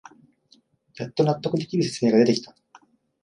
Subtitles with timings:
[0.95, 2.55] やっと納得できる説明が出てきた